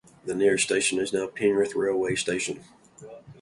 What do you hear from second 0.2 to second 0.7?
The nearest